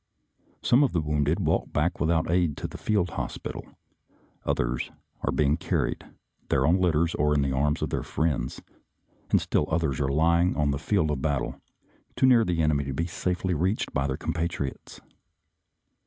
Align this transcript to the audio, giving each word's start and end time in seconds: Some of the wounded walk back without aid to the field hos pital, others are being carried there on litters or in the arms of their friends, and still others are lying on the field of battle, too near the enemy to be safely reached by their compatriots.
Some 0.63 0.83
of 0.83 0.93
the 0.93 0.99
wounded 1.01 1.41
walk 1.41 1.71
back 1.71 1.99
without 1.99 2.27
aid 2.27 2.57
to 2.57 2.67
the 2.67 2.79
field 2.79 3.11
hos 3.11 3.37
pital, 3.37 3.67
others 4.43 4.89
are 5.21 5.31
being 5.31 5.57
carried 5.57 6.03
there 6.49 6.65
on 6.65 6.79
litters 6.79 7.13
or 7.13 7.35
in 7.35 7.43
the 7.43 7.51
arms 7.51 7.83
of 7.83 7.91
their 7.91 8.01
friends, 8.01 8.63
and 9.29 9.39
still 9.39 9.67
others 9.69 10.01
are 10.01 10.07
lying 10.11 10.55
on 10.55 10.71
the 10.71 10.79
field 10.79 11.11
of 11.11 11.21
battle, 11.21 11.61
too 12.15 12.25
near 12.25 12.43
the 12.43 12.63
enemy 12.63 12.85
to 12.85 12.93
be 12.95 13.05
safely 13.05 13.53
reached 13.53 13.93
by 13.93 14.07
their 14.07 14.17
compatriots. 14.17 15.01